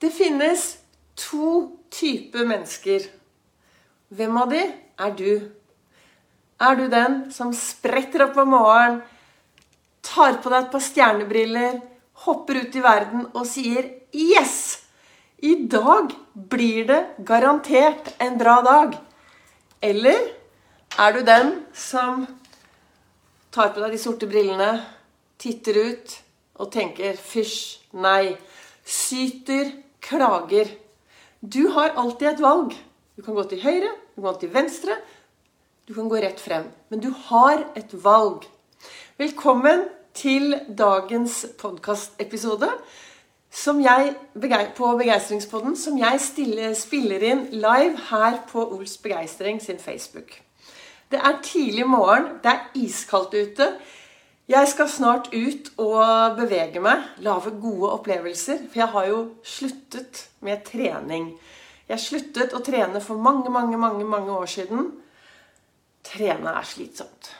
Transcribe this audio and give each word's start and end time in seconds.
Det 0.00 0.08
finnes 0.10 0.78
to 1.14 1.76
typer 1.92 2.46
mennesker. 2.48 3.02
Hvem 4.08 4.36
av 4.40 4.52
de 4.52 4.60
er 4.64 5.10
du? 5.18 5.32
Er 6.60 6.76
du 6.78 6.86
den 6.92 7.18
som 7.32 7.50
spretter 7.56 8.24
opp 8.24 8.38
om 8.40 8.54
morgenen, 8.54 9.02
tar 10.00 10.38
på 10.40 10.48
deg 10.48 10.64
et 10.64 10.70
par 10.72 10.84
stjernebriller, 10.84 11.76
hopper 12.24 12.62
ut 12.62 12.78
i 12.80 12.84
verden 12.84 13.26
og 13.34 13.44
sier 13.48 13.90
'Yes! 14.12 14.80
I 15.44 15.54
dag 15.68 16.16
blir 16.34 16.88
det 16.88 17.02
garantert 17.18 18.14
en 18.20 18.38
bra 18.38 18.56
dag'? 18.64 18.96
Eller 19.82 20.32
er 20.98 21.12
du 21.12 21.20
den 21.24 21.64
som 21.74 22.26
tar 23.52 23.68
på 23.68 23.80
deg 23.80 23.92
de 23.92 23.98
sorte 23.98 24.26
brillene, 24.26 24.80
titter 25.38 25.76
ut 25.76 26.18
og 26.56 26.72
tenker 26.72 27.16
'fysj, 27.16 27.84
nei', 27.92 28.36
syter, 28.84 29.72
klager? 30.00 30.68
Du 31.40 31.68
har 31.74 31.96
alltid 31.96 32.28
et 32.28 32.42
valg. 32.42 32.74
Du 33.16 33.22
kan 33.22 33.36
gå 33.36 33.44
til 33.50 33.62
høyre, 33.62 33.92
du 34.14 34.20
kan 34.22 34.30
gå 34.30 34.34
til 34.40 34.54
venstre, 34.54 34.96
du 35.88 35.94
kan 35.94 36.08
gå 36.08 36.20
rett 36.22 36.40
frem. 36.40 36.68
Men 36.88 37.02
du 37.04 37.10
har 37.28 37.66
et 37.76 37.92
valg. 38.04 38.46
Velkommen 39.20 39.88
til 40.16 40.54
dagens 40.78 41.46
podkastepisode 41.58 42.70
på 44.76 44.90
Begeistringspodden, 44.96 45.76
som 45.76 45.98
jeg 45.98 46.20
stiller, 46.20 46.74
spiller 46.74 47.22
inn 47.22 47.46
live 47.52 47.98
her 48.10 48.38
på 48.48 48.62
Ols 48.76 48.96
Begeistring 49.02 49.60
sin 49.60 49.78
Facebook. 49.78 50.40
Det 51.10 51.18
er 51.18 51.40
tidlig 51.42 51.86
morgen, 51.86 52.38
det 52.42 52.52
er 52.52 52.70
iskaldt 52.74 53.34
ute. 53.34 53.72
Jeg 54.50 54.66
skal 54.66 54.88
snart 54.90 55.28
ut 55.30 55.68
og 55.78 56.38
bevege 56.40 56.80
meg, 56.82 57.04
lage 57.22 57.52
gode 57.62 57.92
opplevelser. 57.94 58.64
For 58.70 58.80
jeg 58.80 58.90
har 58.94 59.04
jo 59.06 59.18
sluttet 59.46 60.24
med 60.42 60.64
trening. 60.66 61.28
Jeg 61.86 62.02
sluttet 62.02 62.56
å 62.56 62.62
trene 62.66 63.02
for 63.04 63.20
mange, 63.22 63.50
mange, 63.52 63.78
mange, 63.78 64.06
mange 64.06 64.34
år 64.34 64.50
siden. 64.50 64.88
Trene 66.06 66.54
er 66.58 66.66
slitsomt. 66.66 67.30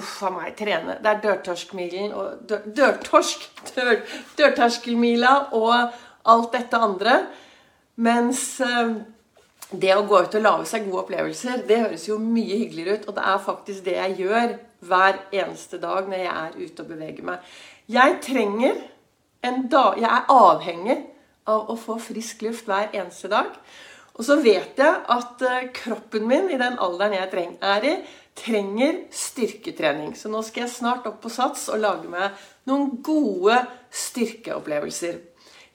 Uff 0.00 0.14
a 0.24 0.30
meg, 0.32 0.54
trene. 0.56 0.96
Det 1.02 1.10
er 1.10 1.20
dørtorskmilen 1.26 2.14
og 2.16 2.46
dør, 2.48 2.64
Dørtorsk! 2.78 3.44
Dør, 3.76 4.00
dørterskelmila 4.38 5.34
og 5.56 5.74
alt 5.76 6.56
dette 6.56 6.80
andre. 6.80 7.18
Mens 8.00 8.46
eh, 8.64 8.94
det 9.76 9.92
å 9.92 10.06
gå 10.08 10.22
ut 10.24 10.38
og 10.40 10.46
lage 10.46 10.70
seg 10.72 10.88
gode 10.88 11.04
opplevelser, 11.04 11.66
det 11.68 11.82
høres 11.84 12.08
jo 12.08 12.16
mye 12.22 12.62
hyggeligere 12.62 13.02
ut. 13.02 13.06
Og 13.10 13.18
det 13.20 13.28
er 13.28 13.44
faktisk 13.44 13.84
det 13.90 13.98
jeg 13.98 14.18
gjør 14.24 14.56
hver 14.84 15.18
eneste 15.32 15.80
dag 15.82 16.08
når 16.08 16.22
jeg 16.22 16.32
er 16.32 16.56
ute 16.60 16.84
og 16.84 16.92
beveger 16.92 17.26
meg. 17.26 17.50
Jeg 17.88 18.18
trenger 18.24 18.80
en 19.46 19.68
dag 19.70 20.00
Jeg 20.00 20.10
er 20.10 20.32
avhengig 20.32 20.96
av 21.46 21.70
å 21.70 21.76
få 21.78 22.00
frisk 22.02 22.42
luft 22.42 22.66
hver 22.66 22.90
eneste 22.92 23.30
dag. 23.30 23.52
Og 24.16 24.24
så 24.24 24.38
vet 24.40 24.78
jeg 24.80 25.02
at 25.12 25.42
eh, 25.44 25.68
kroppen 25.76 26.24
min 26.28 26.48
i 26.50 26.58
den 26.60 26.78
alderen 26.82 27.14
jeg 27.14 27.28
er 27.60 27.86
i, 27.86 27.94
trenger 28.36 29.02
styrketrening. 29.12 30.14
Så 30.16 30.30
nå 30.32 30.40
skal 30.44 30.64
jeg 30.64 30.72
snart 30.72 31.06
opp 31.08 31.20
på 31.22 31.32
Sats 31.32 31.68
og 31.72 31.82
lage 31.84 32.08
meg 32.10 32.36
noen 32.68 32.96
gode 33.04 33.60
styrkeopplevelser. 33.92 35.20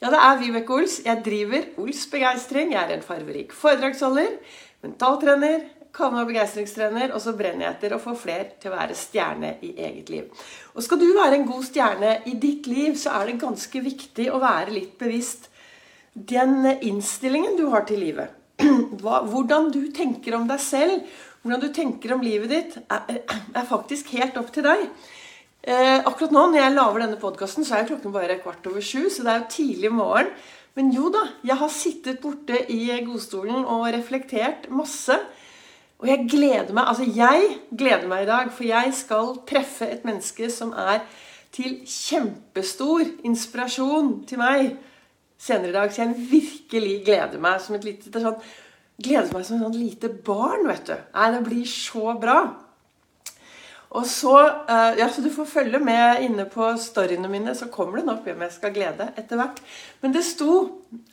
Ja, 0.02 0.10
det 0.10 0.18
er 0.18 0.40
Vibeke 0.40 0.74
Ols. 0.74 0.98
Jeg 1.04 1.22
driver 1.22 1.68
Ols 1.78 2.02
Begeistring. 2.10 2.74
Jeg 2.74 2.82
er 2.82 2.96
en 2.96 3.06
farverik 3.06 3.54
foredragsholder, 3.54 4.34
mentaltrener, 4.82 5.68
kalle 5.92 6.24
begeistringstrener, 6.28 7.12
og 7.12 7.20
så 7.20 7.34
brenner 7.36 7.66
jeg 7.66 7.76
etter 7.76 7.94
å 7.96 8.02
få 8.02 8.14
flere 8.18 8.54
til 8.60 8.72
å 8.72 8.76
være 8.78 8.96
stjerne 8.96 9.54
i 9.64 9.74
eget 9.76 10.12
liv. 10.12 10.44
Og 10.72 10.84
skal 10.84 11.00
du 11.00 11.08
være 11.12 11.38
en 11.38 11.48
god 11.48 11.66
stjerne 11.68 12.14
i 12.28 12.36
ditt 12.40 12.68
liv, 12.70 12.96
så 12.98 13.16
er 13.18 13.28
det 13.28 13.40
ganske 13.42 13.82
viktig 13.84 14.28
å 14.32 14.40
være 14.42 14.72
litt 14.72 14.94
bevisst 15.00 15.50
den 16.12 16.64
innstillingen 16.74 17.56
du 17.56 17.66
har 17.72 17.86
til 17.88 18.02
livet. 18.04 18.32
Hvordan 19.02 19.70
du 19.74 19.82
tenker 19.96 20.36
om 20.36 20.48
deg 20.48 20.60
selv, 20.62 21.04
hvordan 21.42 21.62
du 21.64 21.72
tenker 21.74 22.12
om 22.14 22.20
livet 22.22 22.52
ditt, 22.52 22.74
er 22.86 23.64
faktisk 23.66 24.12
helt 24.14 24.36
opp 24.38 24.52
til 24.54 24.62
deg. 24.62 24.84
Eh, 25.62 25.98
akkurat 25.98 26.34
nå 26.34 26.44
når 26.52 26.60
jeg 26.60 26.74
lager 26.76 27.02
denne 27.02 27.18
podkasten, 27.18 27.66
så 27.66 27.80
er 27.80 27.88
klokken 27.88 28.14
bare 28.14 28.36
kvart 28.38 28.68
over 28.70 28.84
sju, 28.84 29.08
så 29.10 29.24
det 29.26 29.32
er 29.32 29.40
jo 29.40 29.48
tidlig 29.56 29.90
morgen. 29.94 30.30
Men 30.78 30.92
jo 30.94 31.10
da, 31.12 31.24
jeg 31.42 31.58
har 31.58 31.72
sittet 31.74 32.20
borte 32.22 32.60
i 32.70 32.86
godstolen 33.02 33.66
og 33.66 33.88
reflektert 33.92 34.70
masse. 34.70 35.18
Og 36.02 36.08
jeg 36.10 36.26
gleder 36.30 36.72
meg 36.74 36.88
altså 36.90 37.04
jeg 37.06 37.44
gleder 37.78 38.08
meg 38.10 38.24
i 38.24 38.30
dag, 38.30 38.48
for 38.50 38.66
jeg 38.66 38.94
skal 38.98 39.36
treffe 39.46 39.86
et 39.86 40.02
menneske 40.06 40.48
som 40.50 40.72
er 40.74 41.04
til 41.54 41.76
kjempestor 41.86 43.04
inspirasjon 43.28 44.16
til 44.26 44.40
meg 44.40 44.72
senere 45.38 45.70
i 45.70 45.76
dag. 45.76 45.92
Så 45.92 46.02
jeg 46.02 46.26
virkelig 46.32 46.96
gleder 47.06 47.38
meg 47.42 47.62
som 47.62 47.78
et 47.78 47.86
lite 47.86 48.24
sånn, 48.24 48.40
gleder 48.98 49.30
meg 49.30 49.46
som 49.46 49.60
et 49.60 49.66
sånn 49.68 49.78
lite 49.78 50.10
barn, 50.26 50.66
vet 50.66 50.90
du. 50.90 50.96
Nei, 51.14 51.30
det 51.36 51.44
blir 51.46 51.70
så 51.70 52.16
bra. 52.18 52.38
Og 53.92 54.06
så, 54.08 54.36
eh, 54.48 54.98
ja, 54.98 55.08
så 55.08 55.20
Du 55.20 55.30
får 55.30 55.44
følge 55.44 55.78
med 55.78 56.22
inne 56.24 56.44
på 56.44 56.64
storyene 56.78 57.28
mine, 57.28 57.54
så 57.54 57.68
kommer 57.68 57.98
det 57.98 58.06
nok 58.06 58.24
hvem 58.24 58.40
jeg 58.40 58.52
skal 58.52 58.72
glede 58.72 59.12
etter 59.16 59.36
hvert. 59.36 59.60
Men 60.00 60.12
det 60.12 60.24
sto 60.24 60.52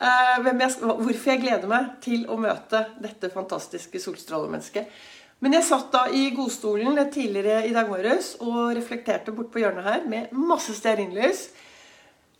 uh, 0.01 0.37
jeg, 0.45 0.71
hvorfor 0.79 1.31
jeg 1.31 1.41
gleder 1.41 1.67
meg 1.67 1.89
til 2.01 2.23
å 2.29 2.37
møte 2.39 2.85
dette 3.03 3.29
fantastiske 3.33 3.99
solstrålemennesket. 3.99 4.87
Men 5.39 5.55
jeg 5.55 5.67
satt 5.67 5.91
da 5.91 6.05
i 6.11 6.29
godstolen 6.35 6.97
tidligere 7.11 7.67
i 7.67 7.73
dag 7.75 7.87
morges 7.87 8.37
og 8.39 8.73
reflekterte 8.75 9.35
bort 9.35 9.51
på 9.51 9.59
hjørnet 9.59 9.83
her 9.83 10.07
med 10.07 10.31
masse 10.31 10.75
stearinlys. 10.75 11.49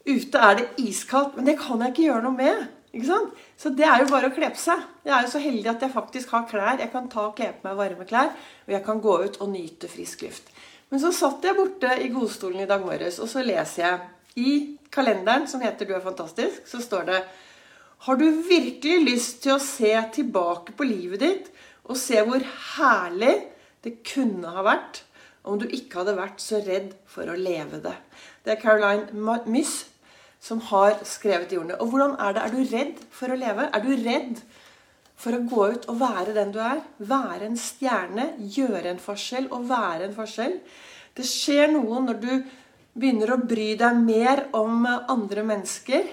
Ute 0.08 0.40
er 0.40 0.56
det 0.56 0.70
iskaldt, 0.84 1.36
men 1.36 1.48
det 1.48 1.60
kan 1.60 1.80
jeg 1.84 1.94
ikke 1.94 2.08
gjøre 2.10 2.24
noe 2.28 2.36
med. 2.40 2.68
Ikke 2.90 3.06
sant? 3.06 3.34
Så 3.60 3.70
det 3.78 3.86
er 3.86 4.02
jo 4.02 4.10
bare 4.10 4.32
å 4.32 4.34
kle 4.34 4.50
på 4.54 4.60
seg. 4.60 4.82
Jeg 5.06 5.14
er 5.14 5.26
jo 5.26 5.32
så 5.34 5.42
heldig 5.44 5.70
at 5.70 5.84
jeg 5.86 5.94
faktisk 5.94 6.32
har 6.34 6.48
klær. 6.50 6.80
Jeg 6.82 6.90
kan 6.94 7.10
ta 7.12 7.28
og 7.28 7.36
kle 7.38 7.52
på 7.54 7.68
meg 7.68 7.78
varme 7.78 8.08
klær, 8.10 8.32
og 8.66 8.74
jeg 8.74 8.86
kan 8.86 9.02
gå 9.04 9.18
ut 9.26 9.38
og 9.44 9.52
nyte 9.54 9.90
frisk 9.92 10.24
luft. 10.26 10.50
Men 10.90 11.02
så 11.04 11.12
satt 11.14 11.46
jeg 11.46 11.58
borte 11.58 11.92
i 12.02 12.10
godstolen 12.10 12.64
i 12.64 12.70
dag 12.70 12.82
morges, 12.82 13.20
og 13.22 13.30
så 13.30 13.44
leser 13.46 13.84
jeg 13.84 14.00
i 14.42 14.54
kalenderen 14.94 15.46
som 15.48 15.62
heter 15.62 15.86
'Du 15.86 15.94
er 15.94 16.02
fantastisk', 16.02 16.66
så 16.66 16.82
står 16.82 17.06
det 17.06 17.24
Har 18.00 18.16
du 18.16 18.26
virkelig 18.32 19.04
lyst 19.04 19.44
til 19.44 19.54
å 19.54 19.60
se 19.60 19.94
tilbake 20.14 20.72
på 20.72 20.84
livet 20.84 21.20
ditt 21.20 21.50
og 21.84 21.98
se 21.98 22.22
hvor 22.24 22.40
herlig 22.78 23.48
det 23.84 24.04
kunne 24.04 24.48
ha 24.48 24.64
vært 24.64 25.04
om 25.44 25.60
du 25.60 25.68
ikke 25.68 25.98
hadde 26.00 26.16
vært 26.16 26.40
så 26.40 26.64
redd 26.64 26.94
for 27.06 27.28
å 27.28 27.36
leve 27.36 27.82
det? 27.84 27.96
Det 28.46 28.56
er 28.56 28.62
Caroline 28.62 29.42
Myss 29.46 29.89
som 30.40 30.62
har 30.70 30.98
skrevet 31.08 31.52
i 31.54 31.60
ordene. 31.60 31.78
Og 31.84 31.92
hvordan 31.92 32.16
er 32.20 32.36
det? 32.36 32.44
Er 32.44 32.54
du 32.54 32.76
redd 32.76 33.04
for 33.12 33.32
å 33.32 33.40
leve? 33.40 33.68
Er 33.74 33.84
du 33.84 33.92
redd 33.92 34.42
for 35.20 35.36
å 35.36 35.44
gå 35.52 35.66
ut 35.76 35.90
og 35.92 36.00
være 36.00 36.36
den 36.38 36.54
du 36.56 36.62
er? 36.64 36.82
Være 37.00 37.50
en 37.50 37.60
stjerne, 37.60 38.32
gjøre 38.40 38.94
en 38.94 39.04
forskjell 39.04 39.50
og 39.52 39.68
være 39.70 40.08
en 40.08 40.16
forskjell. 40.16 40.56
Det 41.18 41.28
skjer 41.28 41.74
noe 41.74 42.00
når 42.06 42.22
du 42.24 42.32
begynner 43.00 43.34
å 43.36 43.42
bry 43.44 43.74
deg 43.80 44.00
mer 44.00 44.46
om 44.58 44.86
andre 44.88 45.44
mennesker 45.46 46.08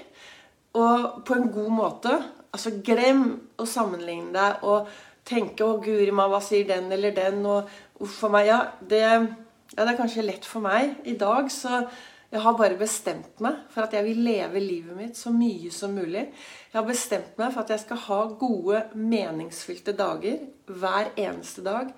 og 0.76 1.22
på 1.26 1.36
en 1.36 1.50
god 1.52 1.72
måte. 1.72 2.16
Altså, 2.52 2.74
glem 2.84 3.28
å 3.60 3.66
sammenligne 3.68 4.32
deg 4.34 4.64
og 4.64 4.90
tenke 5.26 5.64
'Å, 5.64 5.80
guri 5.82 6.12
meg, 6.12 6.30
hva 6.30 6.40
sier 6.40 6.66
den 6.66 6.92
eller 6.92 7.10
den?' 7.10 7.46
og 7.46 7.68
'Uff 8.00 8.24
a 8.24 8.28
meg'. 8.28 8.46
Ja 8.46 8.60
det, 8.80 9.00
ja, 9.00 9.84
det 9.84 9.88
er 9.88 9.98
kanskje 9.98 10.26
lett 10.26 10.44
for 10.44 10.60
meg. 10.60 10.96
I 11.04 11.16
dag 11.16 11.50
så 11.50 11.88
jeg 12.32 12.42
har 12.42 12.56
bare 12.58 12.78
bestemt 12.78 13.38
meg 13.44 13.60
for 13.70 13.86
at 13.86 13.94
jeg 13.94 14.04
vil 14.08 14.24
leve 14.26 14.60
livet 14.62 14.98
mitt 14.98 15.18
så 15.18 15.30
mye 15.30 15.70
som 15.74 15.94
mulig. 15.94 16.24
Jeg 16.72 16.74
har 16.74 16.86
bestemt 16.88 17.36
meg 17.38 17.52
for 17.54 17.62
at 17.62 17.70
jeg 17.70 17.84
skal 17.84 18.00
ha 18.08 18.18
gode, 18.40 18.80
meningsfylte 18.98 19.94
dager 19.96 20.40
hver 20.66 21.12
eneste 21.14 21.62
dag. 21.66 21.92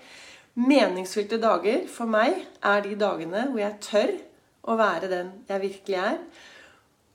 Meningsfylte 0.59 1.39
dager 1.41 1.87
for 1.93 2.11
meg 2.11 2.43
er 2.67 2.85
de 2.85 2.93
dagene 3.01 3.47
hvor 3.49 3.63
jeg 3.63 3.81
tør 3.87 4.15
å 4.69 4.77
være 4.77 5.09
den 5.11 5.33
jeg 5.49 5.65
virkelig 5.65 5.99
er. 6.03 6.21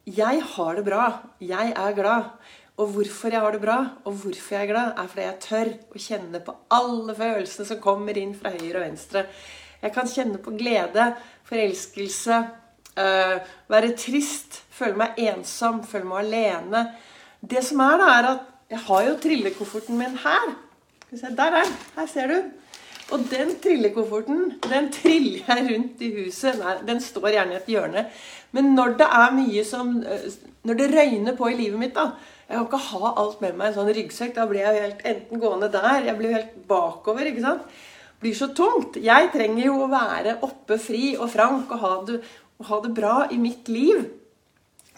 Jeg 0.10 0.42
har 0.56 0.76
det 0.80 0.86
bra. 0.88 1.06
Jeg 1.40 1.76
er 1.78 1.96
glad. 1.96 2.34
Og 2.82 2.90
hvorfor 2.96 3.30
jeg 3.30 3.44
har 3.44 3.54
det 3.54 3.62
bra, 3.62 3.78
og 4.10 4.16
hvorfor 4.24 4.56
jeg 4.56 4.66
er 4.66 4.72
glad, 4.72 4.96
er 4.98 5.10
fordi 5.12 5.26
jeg 5.28 5.42
tør 5.46 5.70
å 5.94 6.02
kjenne 6.02 6.40
på 6.42 6.56
alle 6.74 7.14
følelsene 7.14 7.68
som 7.70 7.82
kommer 7.84 8.18
inn 8.18 8.34
fra 8.34 8.50
høyre 8.56 8.80
og 8.80 8.86
venstre. 8.88 9.28
Jeg 9.84 9.94
kan 9.94 10.10
kjenne 10.10 10.42
på 10.42 10.56
glede, 10.58 11.12
forelskelse, 11.46 12.40
Uh, 12.94 13.40
være 13.74 13.96
trist, 13.98 14.62
føle 14.70 14.98
meg 15.00 15.18
ensom, 15.18 15.82
føle 15.88 16.06
meg 16.06 16.28
alene. 16.28 16.84
Det 17.42 17.64
som 17.66 17.82
er, 17.84 17.96
da, 18.00 18.10
er 18.18 18.28
at 18.36 18.50
jeg 18.74 18.84
har 18.88 19.08
jo 19.08 19.16
trillekofferten 19.22 19.98
min 19.98 20.20
her. 20.24 20.54
Der 21.14 21.44
er 21.46 21.56
den. 21.60 21.74
Her 21.96 22.06
ser 22.10 22.28
du. 22.32 22.38
Og 23.14 23.26
den 23.30 23.52
trillekofferten 23.62 24.54
den 24.70 24.92
triller 24.94 25.44
jeg 25.48 25.66
rundt 25.70 26.02
i 26.02 26.10
huset. 26.16 26.58
Nei, 26.62 26.78
den 26.88 27.02
står 27.04 27.34
gjerne 27.36 27.54
i 27.54 27.60
et 27.60 27.70
hjørne. 27.70 28.06
Men 28.56 28.72
når 28.78 28.96
det 29.02 29.10
er 29.10 29.36
mye 29.36 29.64
som 29.66 29.96
eh, 30.06 30.30
Når 30.64 30.78
det 30.80 30.92
røyner 30.94 31.36
på 31.36 31.50
i 31.50 31.58
livet 31.58 31.80
mitt, 31.80 31.96
da 31.96 32.14
Jeg 32.48 32.58
kan 32.58 32.66
ikke 32.66 32.78
ha 32.78 33.14
alt 33.18 33.42
med 33.42 33.58
meg 33.58 33.68
i 33.68 33.70
en 33.72 33.76
sånn 33.78 33.96
ryggsekk. 33.98 34.36
Da 34.36 34.46
blir 34.48 34.64
jeg 34.64 34.82
helt 34.82 35.06
enten 35.10 35.42
gående 35.42 35.70
der, 35.74 36.06
jeg 36.06 36.18
blir 36.18 36.38
helt 36.38 36.56
bakover. 36.68 37.26
ikke 37.26 37.42
sant? 37.42 37.68
blir 38.24 38.36
så 38.38 38.48
tungt. 38.56 38.98
Jeg 39.04 39.32
trenger 39.34 39.66
jo 39.66 39.82
å 39.84 39.90
være 39.92 40.38
oppe 40.48 40.78
fri 40.80 41.14
og 41.18 41.28
frank 41.34 41.72
og 41.76 41.82
ha 41.82 41.94
det, 42.08 42.22
å 42.64 42.70
ha 42.72 42.82
det 42.84 42.94
bra 42.96 43.16
i 43.32 43.38
mitt 43.42 43.70
liv. 43.72 44.06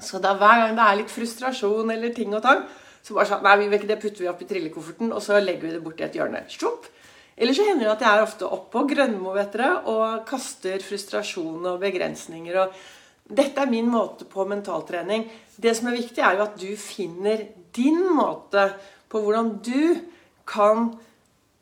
Så 0.01 0.19
da 0.23 0.33
hver 0.37 0.61
gang 0.61 0.75
det 0.77 0.85
er 0.87 0.99
litt 1.01 1.13
frustrasjon 1.13 1.91
eller 1.93 2.13
ting 2.15 2.33
og 2.35 2.43
tang, 2.43 2.65
så 3.05 3.15
bare 3.15 3.29
sånn 3.29 3.45
Nei, 3.45 3.55
vi 3.61 3.77
ikke 3.77 3.89
det 3.89 4.01
putter 4.01 4.23
vi 4.23 4.31
opp 4.31 4.41
i 4.41 4.49
trillekofferten, 4.49 5.13
og 5.13 5.21
så 5.23 5.37
legger 5.39 5.67
vi 5.67 5.73
det 5.75 5.83
bort 5.85 6.01
i 6.01 6.07
et 6.07 6.17
hjørne. 6.17 6.41
Sjopp! 6.49 6.89
Eller 7.35 7.55
så 7.55 7.65
hender 7.67 7.85
det 7.85 7.93
at 7.97 8.03
jeg 8.05 8.17
er 8.17 8.23
ofte 8.23 8.47
oppå 8.47 8.85
Grønmo 8.89 9.33
vet 9.35 9.55
dere, 9.55 9.71
og 9.91 10.23
kaster 10.27 10.81
frustrasjon 10.83 11.67
og 11.67 11.81
begrensninger. 11.83 12.57
og 12.63 13.33
Dette 13.39 13.61
er 13.61 13.71
min 13.71 13.89
måte 13.91 14.27
på 14.29 14.45
mentaltrening. 14.47 15.27
Det 15.55 15.75
som 15.75 15.89
er 15.91 15.99
viktig, 15.99 16.23
er 16.23 16.37
jo 16.37 16.45
at 16.47 16.59
du 16.61 16.69
finner 16.79 17.43
din 17.75 18.05
måte 18.15 18.69
på 19.11 19.21
hvordan 19.21 19.57
du 19.65 19.99
kan 20.47 20.93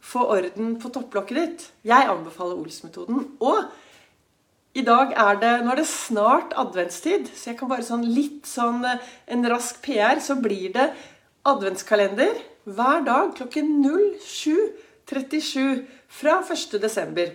få 0.03 0.27
orden 0.35 0.75
på 0.79 0.91
topplokket 0.93 1.39
ditt. 1.39 1.65
Jeg 1.87 2.09
anbefaler 2.11 2.59
Ols-metoden. 2.59 3.25
Og 3.41 3.63
i 4.73 4.81
dag 4.81 5.11
er 5.13 5.37
det 5.41 5.53
Nå 5.63 5.71
er 5.73 5.81
det 5.81 5.89
snart 5.89 6.53
adventstid, 6.57 7.29
så 7.35 7.51
jeg 7.51 7.59
kan 7.59 7.69
bare 7.69 7.85
sånn 7.85 8.05
litt 8.09 8.47
sånn 8.49 8.85
eh, 8.87 9.01
en 9.33 9.45
rask 9.51 9.81
PR, 9.85 10.17
så 10.17 10.35
blir 10.41 10.73
det 10.73 10.87
adventskalender 11.45 12.39
hver 12.63 13.03
dag 13.05 13.35
klokken 13.37 13.83
07.37 13.83 15.83
fra 16.07 16.39
1.12. 16.41 17.31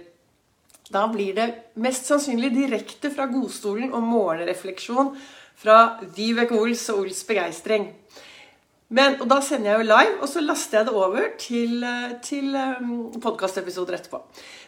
Da 0.89 1.05
blir 1.13 1.35
det 1.37 1.49
mest 1.77 2.09
sannsynlig 2.09 2.55
direkte 2.55 3.11
fra 3.13 3.27
godstolen 3.31 3.93
og 3.93 4.03
morgenrefleksjon 4.09 5.13
fra 5.59 5.99
Vibeke 6.17 6.57
Ols 6.57 6.87
og 6.95 7.05
Ols 7.05 7.21
begeistring. 7.29 7.91
Men, 8.89 9.19
og 9.21 9.29
Da 9.29 9.41
sender 9.45 9.75
jeg 9.75 9.83
jo 9.83 9.89
live, 9.91 10.15
og 10.25 10.31
så 10.31 10.41
laster 10.41 10.79
jeg 10.79 10.89
det 10.89 10.95
over 10.97 11.25
til, 11.41 11.83
eh, 11.85 12.15
til 12.25 12.55
um, 12.57 12.93
podkastepisoder 13.21 13.99
etterpå. 13.99 14.23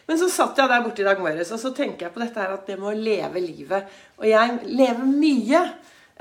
Men 0.07 0.19
så 0.21 0.27
satt 0.29 0.59
jeg 0.61 0.69
der 0.69 0.83
borte 0.85 1.01
i 1.01 1.07
dag 1.07 1.21
morges 1.21 1.53
og 1.55 1.61
så 1.61 1.71
tenker 1.73 2.05
jeg 2.05 2.13
på 2.13 2.21
dette 2.21 2.41
her 2.41 2.53
at 2.53 2.67
det 2.69 2.77
med 2.77 2.91
å 2.91 2.99
leve 3.07 3.41
livet. 3.41 3.95
Og 4.21 4.27
jeg 4.29 4.59
lever 4.69 5.07
mye. 5.09 5.63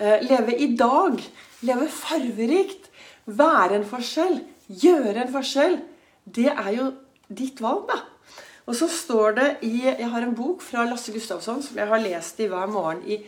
Uh, 0.00 0.16
leve 0.24 0.56
i 0.56 0.70
dag. 0.80 1.20
Leve 1.68 1.90
farverikt. 1.92 2.88
Være 3.26 3.76
en 3.76 3.84
forskjell. 3.90 4.40
Gjøre 4.80 5.26
en 5.26 5.34
forskjell. 5.34 5.76
Det 6.24 6.48
er 6.54 6.72
jo 6.78 6.88
ditt 7.28 7.60
valg, 7.60 7.84
da. 7.90 8.00
Og 8.64 8.76
så 8.78 8.88
står 8.88 9.36
det 9.36 9.48
i 9.66 9.74
Jeg 9.82 10.08
har 10.08 10.24
en 10.24 10.34
bok 10.36 10.62
fra 10.62 10.86
Lasse 10.88 11.12
Gustavsson 11.12 11.60
som 11.64 11.76
jeg 11.76 11.90
har 11.90 12.00
lest 12.00 12.40
i 12.40 12.48
hver 12.48 12.70
morgen 12.70 13.02
i 13.04 13.20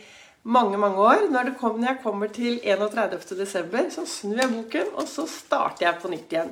mange 0.43 0.77
mange 0.77 0.99
år. 0.99 1.27
Når, 1.31 1.53
kom, 1.59 1.79
når 1.79 1.93
jeg 1.93 2.01
kommer 2.03 2.31
til 2.33 2.59
31.12., 2.63 3.91
så 3.95 4.05
snur 4.07 4.41
jeg 4.41 4.51
boken, 4.53 4.95
og 4.99 5.07
så 5.07 5.27
starter 5.29 5.87
jeg 5.87 5.99
på 6.01 6.11
nytt 6.11 6.35
igjen. 6.35 6.51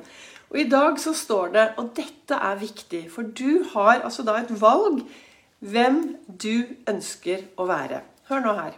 Og 0.52 0.60
I 0.60 0.68
dag 0.68 0.98
så 1.00 1.14
står 1.16 1.52
det, 1.54 1.66
og 1.80 1.92
dette 1.96 2.36
er 2.36 2.60
viktig, 2.60 3.06
for 3.12 3.24
du 3.24 3.64
har 3.72 4.02
altså 4.02 4.24
da 4.26 4.36
et 4.40 4.52
valg 4.60 5.00
hvem 5.62 6.02
du 6.26 6.66
ønsker 6.90 7.46
å 7.56 7.68
være. 7.70 8.02
Hør 8.28 8.42
nå 8.44 8.56
her. 8.58 8.74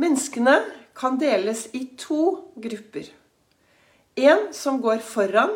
Menneskene 0.00 0.54
kan 0.96 1.18
deles 1.20 1.66
i 1.76 1.84
to 2.00 2.52
grupper. 2.56 3.10
En 4.16 4.48
som 4.56 4.80
går 4.80 5.04
foran 5.04 5.52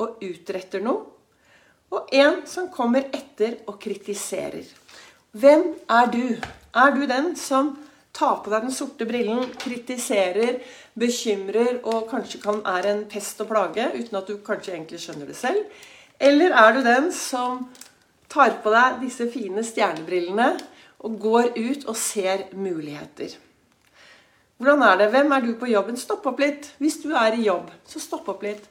og 0.00 0.20
utretter 0.24 0.84
noe, 0.84 1.06
og 1.88 2.12
en 2.12 2.42
som 2.48 2.68
kommer 2.68 3.06
etter 3.16 3.62
og 3.64 3.78
kritiserer. 3.80 4.66
Hvem 5.32 5.70
er 5.88 6.10
du? 6.12 6.24
Er 6.76 6.92
du 6.92 7.06
den 7.08 7.32
som 7.40 7.72
Ta 8.16 8.34
på 8.42 8.50
deg 8.50 8.64
den 8.66 8.74
sorte 8.74 9.06
brillen, 9.06 9.44
kritiserer, 9.60 10.58
bekymrer 10.98 11.78
og 11.84 12.08
kanskje 12.10 12.40
kan, 12.42 12.62
er 12.66 12.88
en 12.90 13.04
pest 13.10 13.40
og 13.44 13.50
plage 13.52 13.84
uten 13.94 14.18
at 14.18 14.30
du 14.30 14.38
kanskje 14.44 14.74
egentlig 14.74 15.02
skjønner 15.02 15.28
det 15.28 15.36
selv? 15.38 15.66
Eller 16.18 16.54
er 16.56 16.74
du 16.74 16.80
den 16.82 17.12
som 17.14 17.68
tar 18.32 18.58
på 18.64 18.72
deg 18.74 19.02
disse 19.04 19.28
fine 19.30 19.62
stjernebrillene 19.64 20.48
og 21.06 21.20
går 21.22 21.52
ut 21.54 21.86
og 21.86 21.94
ser 21.96 22.48
muligheter? 22.58 23.36
Hvordan 24.58 24.82
er 24.82 24.96
det? 24.98 25.12
Hvem 25.12 25.32
er 25.32 25.44
du 25.44 25.52
på 25.54 25.68
jobben? 25.70 25.96
Stopp 25.96 26.26
opp 26.26 26.40
litt. 26.42 26.72
Hvis 26.82 26.98
du 27.04 27.12
er 27.14 27.36
i 27.36 27.44
jobb, 27.46 27.70
så 27.86 28.02
stopp 28.02 28.26
opp 28.32 28.42
litt. 28.42 28.64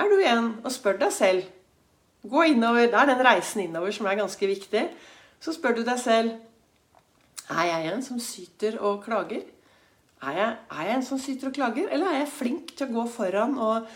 Er 0.00 0.08
du 0.08 0.16
en? 0.24 0.54
Og 0.64 0.72
spør 0.72 0.96
deg 1.02 1.12
selv. 1.12 1.44
Gå 2.24 2.46
innover. 2.54 2.88
Det 2.88 2.96
er 2.96 3.10
den 3.12 3.20
reisen 3.26 3.66
innover 3.66 3.92
som 3.92 4.08
er 4.08 4.16
ganske 4.22 4.48
viktig. 4.48 4.86
Så 5.44 5.52
spør 5.52 5.76
du 5.76 5.82
deg 5.84 6.00
selv 6.00 6.32
er 7.50 7.68
jeg 7.68 7.92
en 7.92 8.02
som 8.04 8.20
syter 8.22 8.78
og 8.80 9.02
klager? 9.04 9.44
Er 10.24 10.36
jeg, 10.38 10.56
er 10.72 10.88
jeg 10.88 10.96
en 10.96 11.06
som 11.06 11.20
syter 11.20 11.50
og 11.50 11.56
klager, 11.56 11.88
eller 11.92 12.08
er 12.08 12.22
jeg 12.22 12.32
flink 12.32 12.74
til 12.76 12.88
å 12.88 12.94
gå 12.94 13.06
foran 13.12 13.58
og 13.60 13.88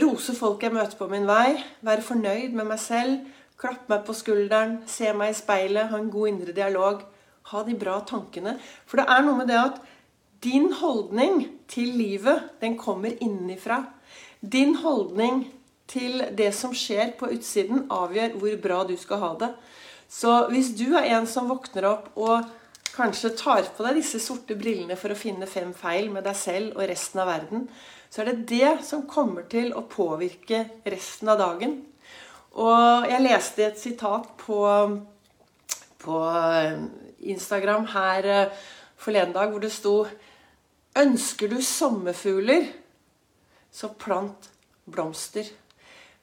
rose 0.00 0.32
folk 0.36 0.62
jeg 0.64 0.72
møter 0.72 0.96
på 0.96 1.08
min 1.10 1.26
vei, 1.28 1.58
være 1.84 2.04
fornøyd 2.06 2.54
med 2.56 2.70
meg 2.70 2.80
selv, 2.80 3.18
klappe 3.60 3.90
meg 3.92 4.06
på 4.06 4.16
skulderen, 4.16 4.78
se 4.88 5.12
meg 5.16 5.34
i 5.34 5.36
speilet, 5.36 5.90
ha 5.90 6.00
en 6.00 6.12
god 6.12 6.30
indre 6.30 6.54
dialog, 6.56 7.02
ha 7.50 7.64
de 7.66 7.76
bra 7.76 7.98
tankene? 8.08 8.56
For 8.88 9.00
det 9.00 9.06
er 9.12 9.26
noe 9.26 9.42
med 9.42 9.50
det 9.52 9.60
at 9.60 9.82
din 10.44 10.70
holdning 10.76 11.44
til 11.68 11.92
livet, 11.96 12.50
den 12.60 12.78
kommer 12.80 13.12
innenfra. 13.20 13.82
Din 14.40 14.74
holdning 14.80 15.46
til 15.88 16.24
det 16.36 16.50
som 16.56 16.74
skjer 16.76 17.14
på 17.18 17.30
utsiden, 17.32 17.86
avgjør 17.92 18.36
hvor 18.40 18.60
bra 18.64 18.82
du 18.88 18.96
skal 19.00 19.20
ha 19.22 19.32
det. 19.40 19.50
Så 20.08 20.48
hvis 20.52 20.72
du 20.78 20.90
er 20.94 21.10
en 21.16 21.26
som 21.28 21.48
våkner 21.50 21.88
opp 21.88 22.12
og 22.20 22.44
kanskje 22.94 23.32
tar 23.38 23.66
på 23.74 23.86
deg 23.86 23.98
disse 23.98 24.20
sorte 24.22 24.54
brillene 24.58 24.96
for 24.98 25.12
å 25.12 25.18
finne 25.18 25.48
fem 25.50 25.72
feil 25.74 26.10
med 26.14 26.26
deg 26.26 26.36
selv 26.38 26.78
og 26.78 26.86
resten 26.88 27.22
av 27.24 27.30
verden, 27.32 27.66
så 28.10 28.22
er 28.22 28.30
det 28.30 28.46
det 28.52 28.70
som 28.86 29.08
kommer 29.10 29.48
til 29.50 29.72
å 29.74 29.82
påvirke 29.90 30.62
resten 30.86 31.32
av 31.32 31.40
dagen. 31.40 31.80
Og 32.54 33.08
jeg 33.10 33.24
leste 33.24 33.66
et 33.66 33.80
sitat 33.80 34.28
på, 34.38 34.60
på 35.98 36.18
Instagram 37.34 37.88
her 37.90 38.30
eh, 38.30 38.62
forleden 39.00 39.34
dag 39.34 39.50
hvor 39.50 39.64
det 39.64 39.72
sto 39.74 39.96
Ønsker 40.94 41.50
du 41.50 41.56
sommerfugler, 41.58 42.68
så 43.74 43.88
plant 43.98 44.46
blomster. 44.86 45.48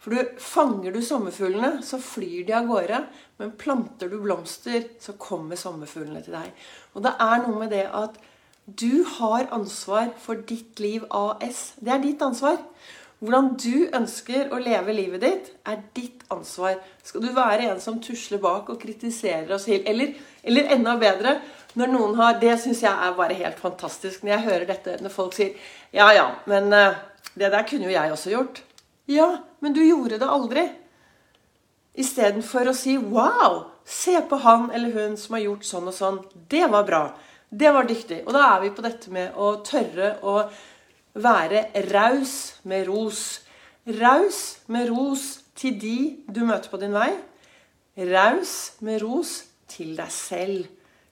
For 0.01 0.15
du, 0.15 0.38
fanger 0.42 0.95
du 0.95 1.01
sommerfuglene, 1.06 1.83
så 1.86 2.00
flyr 2.01 2.48
de 2.48 2.56
av 2.57 2.69
gårde. 2.69 3.03
Men 3.42 3.53
planter 3.59 4.09
du 4.09 4.18
blomster, 4.24 4.88
så 5.01 5.13
kommer 5.21 5.59
sommerfuglene 5.59 6.24
til 6.25 6.39
deg. 6.39 6.63
Og 6.95 7.06
det 7.06 7.13
er 7.21 7.44
noe 7.44 7.59
med 7.59 7.74
det 7.75 7.86
at 7.86 8.18
du 8.65 9.03
har 9.18 9.50
ansvar 9.53 10.09
for 10.21 10.42
ditt 10.48 10.81
liv 10.81 11.06
AS. 11.13 11.71
Det 11.77 11.94
er 11.94 12.01
ditt 12.01 12.21
ansvar. 12.25 12.57
Hvordan 13.21 13.51
du 13.62 13.92
ønsker 13.94 14.50
å 14.50 14.57
leve 14.62 14.95
livet 14.98 15.21
ditt, 15.21 15.51
er 15.69 15.83
ditt 15.94 16.24
ansvar. 16.33 16.80
Skal 17.06 17.21
du 17.21 17.30
være 17.36 17.68
en 17.69 17.81
som 17.83 18.00
tusler 18.01 18.42
bak 18.42 18.71
og 18.74 18.81
kritiserer 18.81 19.53
oss 19.53 19.68
til 19.69 19.86
Eller, 19.86 20.15
eller 20.42 20.74
enda 20.74 20.95
bedre 20.98 21.36
når 21.77 21.92
noen 21.94 22.18
har 22.18 22.39
Det 22.42 22.56
syns 22.59 22.81
jeg 22.83 22.92
er 22.92 23.13
bare 23.15 23.38
helt 23.38 23.62
fantastisk 23.62 24.24
når 24.24 24.33
jeg 24.33 24.45
hører 24.48 24.65
dette, 24.74 24.98
når 25.01 25.13
folk 25.13 25.38
sier 25.38 25.53
Ja, 25.94 26.09
ja, 26.18 26.27
men 26.50 26.74
uh, 26.74 26.98
det 27.38 27.51
der 27.53 27.67
kunne 27.70 27.86
jo 27.86 27.93
jeg 27.93 28.12
også 28.12 28.34
gjort. 28.34 28.63
Ja, 29.05 29.38
men 29.60 29.74
du 29.74 29.81
gjorde 29.86 30.20
det 30.22 30.29
aldri. 30.29 30.67
Istedenfor 31.93 32.70
å 32.72 32.74
si 32.75 32.98
'wow, 32.98 33.65
se 33.86 34.22
på 34.22 34.38
han 34.39 34.72
eller 34.72 34.91
hun 34.91 35.17
som 35.17 35.36
har 35.36 35.41
gjort 35.41 35.65
sånn 35.65 35.88
og 35.88 35.93
sånn'. 35.93 36.25
Det 36.48 36.67
var 36.72 36.84
bra. 36.84 37.17
Det 37.50 37.74
var 37.74 37.84
dyktig. 37.84 38.24
Og 38.25 38.34
da 38.34 38.55
er 38.55 38.62
vi 38.62 38.70
på 38.70 38.81
dette 38.81 39.12
med 39.12 39.34
å 39.36 39.63
tørre 39.63 40.20
å 40.24 40.50
være 41.13 41.65
raus 41.91 42.62
med 42.63 42.88
ros. 42.88 43.41
Raus 43.86 44.60
med 44.67 44.88
ros 44.89 45.41
til 45.55 45.79
de 45.79 46.24
du 46.31 46.46
møter 46.46 46.70
på 46.70 46.79
din 46.79 46.93
vei. 46.93 47.12
Raus 47.98 48.77
med 48.79 49.01
ros 49.01 49.43
til 49.67 49.96
deg 49.96 50.12
selv. 50.12 50.67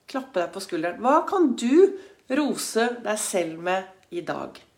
Klappe 0.08 0.40
deg 0.40 0.54
på 0.54 0.64
skulderen. 0.64 1.02
Hva 1.02 1.26
kan 1.28 1.54
du 1.56 2.00
rose 2.30 2.88
deg 3.04 3.20
selv 3.20 3.60
med 3.60 3.84
i 4.12 4.22
dag? 4.22 4.69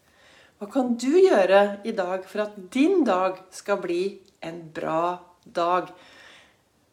Hva 0.62 0.68
kan 0.70 0.92
du 0.94 1.16
gjøre 1.18 1.80
i 1.90 1.92
dag 1.98 2.26
for 2.30 2.44
at 2.44 2.58
din 2.70 3.00
dag 3.02 3.40
skal 3.50 3.80
bli 3.82 4.04
en 4.46 4.60
bra 4.70 5.18
dag? 5.42 5.88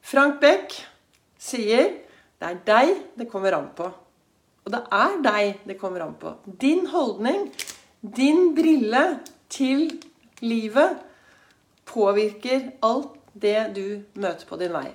Frank 0.01 0.39
Beck 0.41 0.73
sier 1.37 1.91
det 2.41 2.49
er 2.49 2.63
deg 2.65 2.95
det 3.21 3.27
kommer 3.29 3.59
an 3.59 3.69
på. 3.77 3.91
Og 4.65 4.73
det 4.73 4.81
er 4.89 5.21
deg 5.21 5.61
det 5.69 5.77
kommer 5.77 6.07
an 6.07 6.17
på. 6.17 6.33
Din 6.49 6.89
holdning, 6.89 7.51
din 8.01 8.55
brille 8.57 9.05
til 9.53 9.85
livet, 10.41 10.97
påvirker 11.85 12.71
alt 12.81 13.21
det 13.37 13.69
du 13.77 14.01
møter 14.17 14.49
på 14.49 14.63
din 14.65 14.73
vei. 14.73 14.89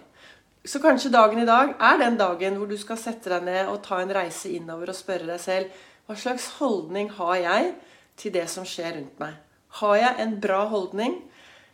Så 0.65 0.81
kanskje 0.81 1.13
dagen 1.13 1.45
i 1.45 1.45
dag 1.45 1.77
er 1.77 2.01
den 2.01 2.17
dagen 2.17 2.57
hvor 2.57 2.73
du 2.73 2.79
skal 2.81 2.97
sette 2.97 3.37
deg 3.37 3.45
ned 3.53 3.69
og 3.69 3.83
ta 3.85 4.01
en 4.01 4.17
reise 4.17 4.49
innover 4.57 4.89
og 4.89 4.97
spørre 4.97 5.29
deg 5.29 5.45
selv 5.45 5.81
hva 6.09 6.17
slags 6.17 6.55
holdning 6.57 7.13
har 7.21 7.37
jeg 7.37 7.73
til 8.19 8.33
det 8.35 8.45
som 8.51 8.65
skjer 8.67 8.97
rundt 8.97 9.21
meg. 9.21 9.37
Har 9.79 9.95
jeg 9.97 10.19
en 10.21 10.33
bra 10.41 10.63
holdning? 10.69 11.19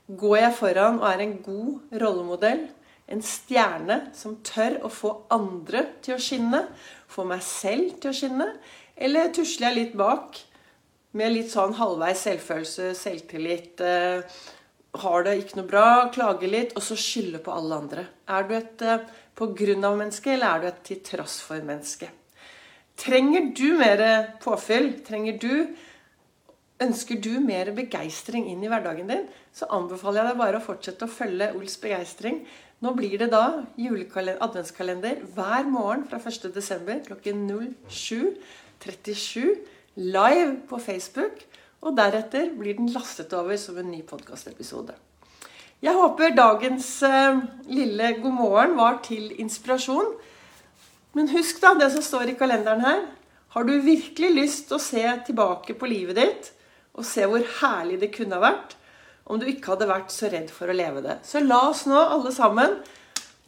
Går 0.10 0.38
jeg 0.40 0.58
foran 0.58 1.00
og 1.02 1.08
er 1.10 1.24
en 1.24 1.38
god 1.46 1.98
rollemodell? 2.02 2.68
En 3.10 3.24
stjerne 3.26 4.00
som 4.16 4.38
tør 4.46 4.80
å 4.86 4.92
få 4.94 5.16
andre 5.34 5.84
til 6.06 6.16
å 6.16 6.22
skinne? 6.22 6.64
Få 7.10 7.26
meg 7.28 7.44
selv 7.46 7.98
til 8.02 8.14
å 8.14 8.18
skinne? 8.18 8.48
Eller 8.96 9.34
tusler 9.36 9.70
jeg 9.70 9.80
litt 9.80 9.98
bak 10.00 10.40
med 11.18 11.34
litt 11.34 11.52
sånn 11.52 11.76
halvveis 11.78 12.24
selvfølelse, 12.28 12.94
selvtillit? 12.98 13.82
Eh, 13.82 14.40
har 15.04 15.26
det 15.26 15.36
ikke 15.38 15.60
noe 15.60 15.70
bra, 15.70 15.88
klager 16.14 16.50
litt, 16.50 16.74
og 16.78 16.86
så 16.86 16.98
skylder 16.98 17.44
på 17.46 17.54
alle 17.54 17.82
andre? 17.84 18.06
Er 18.30 18.48
du 18.48 18.56
et 18.58 18.86
eh, 18.86 19.06
på 19.38 19.52
grunn 19.58 19.86
av 19.86 20.00
menneske, 20.00 20.34
eller 20.34 20.50
er 20.50 20.64
du 20.64 20.70
et 20.72 20.82
til 20.90 21.04
tross 21.06 21.40
for 21.46 21.62
menneske? 21.66 22.10
Trenger 23.00 23.52
du 23.56 23.68
mer 23.80 24.02
påfyll? 24.44 24.92
Trenger 25.08 25.38
du 25.40 25.54
Ønsker 26.80 27.20
du 27.20 27.42
mer 27.44 27.74
begeistring 27.76 28.46
inn 28.48 28.62
i 28.64 28.70
hverdagen 28.72 29.10
din, 29.12 29.26
så 29.52 29.68
anbefaler 29.76 30.22
jeg 30.22 30.30
deg 30.30 30.38
bare 30.40 30.60
å 30.62 30.64
fortsette 30.64 31.04
å 31.04 31.12
følge 31.12 31.50
Ols 31.58 31.76
begeistring. 31.82 32.38
Nå 32.80 32.94
blir 32.96 33.18
det 33.20 33.34
da 33.34 33.66
adventskalender 33.76 35.26
hver 35.36 35.68
morgen 35.68 36.06
fra 36.08 36.22
1.12. 36.24 37.04
klokken 37.10 37.42
07.37 37.92 39.58
live 40.00 40.56
på 40.70 40.80
Facebook. 40.80 41.44
Og 41.84 41.96
deretter 41.96 42.54
blir 42.56 42.76
den 42.76 42.92
lastet 42.92 43.34
over 43.36 43.60
som 43.60 43.78
en 43.80 43.92
ny 43.92 44.00
podkastepisode. 44.08 44.96
Jeg 45.84 45.96
håper 45.96 46.36
dagens 46.36 46.88
uh, 47.08 47.40
lille 47.72 48.14
god 48.20 48.36
morgen 48.36 48.76
var 48.80 49.00
til 49.04 49.32
inspirasjon. 49.40 50.14
Men 51.16 51.32
husk 51.32 51.60
da 51.64 51.74
det 51.80 51.92
som 51.92 52.04
står 52.04 52.32
i 52.32 52.38
kalenderen 52.40 52.84
her. 52.84 53.04
Har 53.56 53.68
du 53.68 53.74
virkelig 53.84 54.32
lyst 54.36 54.68
til 54.70 54.78
å 54.78 54.84
se 54.84 55.04
tilbake 55.28 55.76
på 55.76 55.92
livet 55.92 56.20
ditt 56.20 56.50
og 57.00 57.08
se 57.08 57.26
hvor 57.30 57.46
herlig 57.62 58.02
det 58.04 58.12
kunne 58.16 58.38
ha 58.38 58.52
vært 58.52 58.76
om 59.30 59.40
du 59.40 59.46
ikke 59.48 59.76
hadde 59.76 59.90
vært 59.90 60.14
så 60.14 60.30
redd 60.32 60.50
for 60.52 60.72
å 60.72 60.76
leve 60.76 61.04
det? 61.06 61.20
Så 61.24 61.42
la 61.44 61.62
oss 61.70 61.86
nå 61.90 61.98
alle 62.00 62.34
sammen 62.36 62.80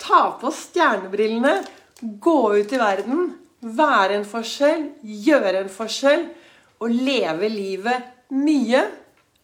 ta 0.02 0.24
på 0.42 0.50
stjernebrillene, 0.54 1.60
gå 2.02 2.40
ut 2.58 2.74
i 2.74 2.80
verden, 2.82 3.32
være 3.62 4.18
en 4.18 4.26
forskjell, 4.26 4.88
gjøre 5.02 5.62
en 5.62 5.72
forskjell 5.74 6.26
og 6.82 7.02
leve 7.06 7.50
livet 7.52 8.32
mye 8.34 8.86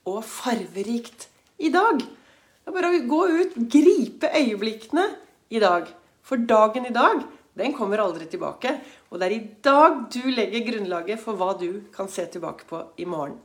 og 0.08 0.24
farverikt 0.26 1.28
i 1.62 1.70
dag. 1.74 2.00
Det 2.02 2.72
er 2.72 2.76
bare 2.76 2.94
å 2.94 3.04
gå 3.10 3.22
ut, 3.42 3.58
gripe 3.72 4.32
øyeblikkene 4.34 5.06
i 5.54 5.62
dag. 5.62 5.90
For 6.26 6.42
dagen 6.50 6.88
i 6.90 6.96
dag, 6.96 7.22
den 7.58 7.74
kommer 7.78 8.02
aldri 8.04 8.28
tilbake. 8.30 8.74
Og 9.10 9.20
det 9.20 9.28
er 9.28 9.36
i 9.38 9.44
dag 9.64 10.00
du 10.12 10.24
legger 10.36 10.66
grunnlaget 10.68 11.22
for 11.22 11.40
hva 11.40 11.54
du 11.60 11.84
kan 11.96 12.10
se 12.12 12.26
tilbake 12.32 12.68
på 12.70 12.82
i 13.00 13.06
morgen. 13.08 13.38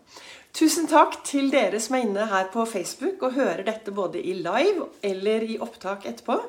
Tusen 0.52 0.88
takk 0.90 1.20
til 1.24 1.48
dere 1.52 1.78
som 1.80 1.96
er 1.96 2.04
inne 2.04 2.26
her 2.28 2.50
på 2.52 2.66
Facebook 2.68 3.22
og 3.24 3.36
hører 3.38 3.62
dette 3.64 3.94
både 3.94 4.20
i 4.20 4.34
live 4.36 4.90
eller 5.06 5.46
i 5.46 5.58
opptak 5.62 6.04
etterpå. 6.10 6.40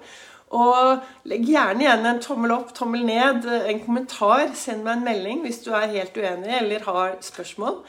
Og 0.54 1.30
legg 1.30 1.46
gjerne 1.50 1.86
igjen 1.86 2.10
en 2.10 2.20
tommel 2.22 2.54
opp, 2.54 2.74
tommel 2.78 3.06
ned, 3.08 3.48
en 3.48 3.80
kommentar. 3.86 4.52
Send 4.58 4.84
meg 4.86 5.00
en 5.00 5.08
melding 5.08 5.46
hvis 5.46 5.64
du 5.66 5.72
er 5.74 5.94
helt 5.94 6.18
uenig 6.18 6.58
eller 6.60 6.90
har 6.90 7.16
spørsmål. 7.26 7.80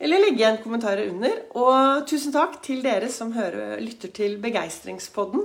Eller 0.00 0.22
legge 0.22 0.40
igjen 0.40 0.62
kommentarer 0.62 1.10
under. 1.12 1.36
Og 1.60 2.06
tusen 2.08 2.32
takk 2.32 2.56
til 2.64 2.80
dere 2.84 3.10
som 3.12 3.34
hører, 3.36 3.76
lytter 3.84 4.12
til 4.16 4.38
Begeistringspodden. 4.40 5.44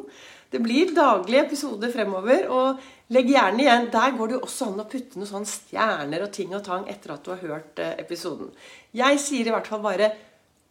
Det 0.51 0.61
blir 0.63 0.93
daglige 0.95 1.43
episoder 1.43 1.91
fremover. 1.91 2.47
Og 2.55 2.83
legg 3.11 3.31
gjerne 3.33 3.65
igjen 3.65 3.89
Der 3.91 4.15
går 4.15 4.31
det 4.31 4.37
jo 4.37 4.43
også 4.47 4.69
an 4.71 4.83
å 4.85 4.87
putte 4.87 5.19
noen 5.19 5.31
sånne 5.31 5.51
stjerner 5.51 6.23
og 6.23 6.31
ting 6.37 6.55
og 6.55 6.63
tang 6.63 6.87
etter 6.91 7.17
at 7.17 7.25
du 7.25 7.33
har 7.33 7.43
hørt 7.43 7.81
eh, 7.83 7.97
episoden. 7.99 8.53
Jeg 8.95 9.19
sier 9.19 9.49
i 9.49 9.55
hvert 9.55 9.67
fall 9.67 9.83
bare 9.83 10.13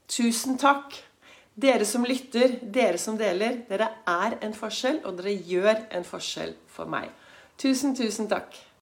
tusen 0.09 0.57
takk. 0.61 0.97
Dere 1.55 1.85
som 1.87 2.03
lytter, 2.09 2.57
dere 2.63 2.99
som 2.99 3.19
deler. 3.21 3.61
Dere 3.69 3.93
er 4.11 4.41
en 4.43 4.57
forskjell, 4.57 5.05
og 5.05 5.21
dere 5.21 5.37
gjør 5.37 5.85
en 5.95 6.09
forskjell 6.09 6.57
for 6.73 6.89
meg. 6.91 7.13
Tusen, 7.61 7.93
tusen 7.95 8.27
takk. 8.33 8.57